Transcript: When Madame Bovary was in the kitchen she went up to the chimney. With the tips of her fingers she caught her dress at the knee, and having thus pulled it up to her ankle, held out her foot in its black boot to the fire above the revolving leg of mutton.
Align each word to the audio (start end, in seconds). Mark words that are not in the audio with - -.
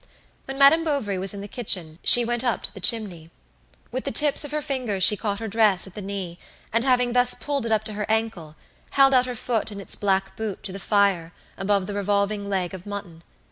When 0.45 0.57
Madame 0.57 0.83
Bovary 0.83 1.19
was 1.19 1.31
in 1.35 1.41
the 1.41 1.47
kitchen 1.47 1.99
she 2.03 2.25
went 2.25 2.43
up 2.43 2.63
to 2.63 2.73
the 2.73 2.79
chimney. 2.79 3.29
With 3.91 4.03
the 4.03 4.09
tips 4.09 4.43
of 4.43 4.49
her 4.49 4.63
fingers 4.63 5.03
she 5.03 5.15
caught 5.15 5.39
her 5.39 5.47
dress 5.47 5.85
at 5.85 5.93
the 5.93 6.01
knee, 6.01 6.39
and 6.73 6.83
having 6.83 7.13
thus 7.13 7.35
pulled 7.35 7.67
it 7.67 7.71
up 7.71 7.83
to 7.83 7.93
her 7.93 8.09
ankle, 8.09 8.55
held 8.97 9.13
out 9.13 9.27
her 9.27 9.35
foot 9.35 9.71
in 9.71 9.79
its 9.79 9.93
black 9.95 10.35
boot 10.35 10.63
to 10.63 10.71
the 10.73 10.79
fire 10.79 11.33
above 11.55 11.85
the 11.85 11.93
revolving 11.93 12.49
leg 12.49 12.73
of 12.73 12.87
mutton. 12.87 13.21